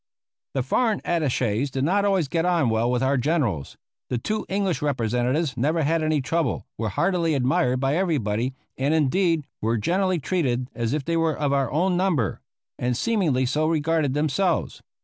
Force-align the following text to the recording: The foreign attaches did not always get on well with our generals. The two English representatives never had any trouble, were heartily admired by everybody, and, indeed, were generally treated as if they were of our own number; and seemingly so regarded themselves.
The 0.55 0.63
foreign 0.63 0.97
attaches 1.05 1.69
did 1.69 1.83
not 1.83 2.05
always 2.05 2.27
get 2.27 2.43
on 2.43 2.69
well 2.71 2.89
with 2.89 3.03
our 3.03 3.17
generals. 3.17 3.77
The 4.09 4.17
two 4.17 4.47
English 4.49 4.81
representatives 4.81 5.55
never 5.55 5.83
had 5.83 6.01
any 6.01 6.21
trouble, 6.23 6.65
were 6.75 6.89
heartily 6.89 7.35
admired 7.35 7.79
by 7.79 7.95
everybody, 7.95 8.55
and, 8.79 8.95
indeed, 8.95 9.45
were 9.61 9.77
generally 9.77 10.17
treated 10.17 10.71
as 10.73 10.93
if 10.93 11.05
they 11.05 11.17
were 11.17 11.37
of 11.37 11.53
our 11.53 11.69
own 11.71 11.97
number; 11.97 12.41
and 12.79 12.97
seemingly 12.97 13.45
so 13.45 13.67
regarded 13.67 14.15
themselves. 14.15 14.81